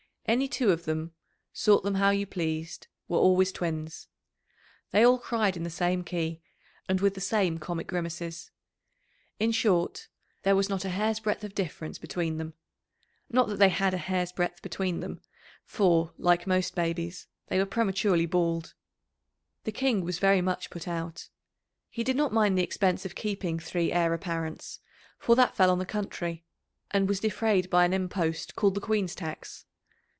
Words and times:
Any 0.27 0.47
two 0.47 0.71
of 0.71 0.85
them, 0.85 1.11
sort 1.51 1.83
them 1.83 1.95
how 1.95 2.11
you 2.11 2.25
pleased, 2.25 2.87
were 3.09 3.17
always 3.17 3.51
twins. 3.51 4.07
They 4.91 5.05
all 5.05 5.17
cried 5.19 5.57
in 5.57 5.63
the 5.63 5.69
same 5.69 6.05
key 6.05 6.39
and 6.87 7.01
with 7.01 7.15
the 7.15 7.19
same 7.19 7.57
comic 7.57 7.87
grimaces. 7.87 8.49
In 9.41 9.51
short, 9.51 10.07
there 10.43 10.55
was 10.55 10.69
not 10.69 10.85
a 10.85 10.89
hair's 10.89 11.19
breadth 11.19 11.43
of 11.43 11.53
difference 11.53 11.97
between 11.97 12.37
them 12.37 12.53
not 13.29 13.49
that 13.49 13.59
they 13.59 13.67
had 13.67 13.93
a 13.93 13.97
hair's 13.97 14.31
breadth 14.31 14.61
between 14.61 15.01
them, 15.01 15.19
for, 15.65 16.13
like 16.17 16.47
most 16.47 16.75
babies, 16.75 17.27
they 17.47 17.57
were 17.59 17.65
prematurely 17.65 18.27
bald. 18.27 18.73
The 19.65 19.73
King 19.73 19.99
was 20.05 20.19
very 20.19 20.39
much 20.39 20.69
put 20.69 20.87
out. 20.87 21.27
He 21.89 22.05
did 22.05 22.15
not 22.15 22.31
mind 22.31 22.57
the 22.57 22.63
expense 22.63 23.03
of 23.05 23.15
keeping 23.15 23.59
three 23.59 23.91
Heir 23.91 24.13
Apparents, 24.13 24.79
for 25.19 25.35
that 25.35 25.57
fell 25.57 25.69
on 25.71 25.79
the 25.79 25.85
country, 25.85 26.45
and 26.89 27.09
was 27.09 27.19
defrayed 27.19 27.69
by 27.69 27.83
an 27.83 27.91
impost 27.93 28.55
called 28.55 28.75
"The 28.75 28.79
Queen's 28.81 29.13
Tax." 29.13 29.65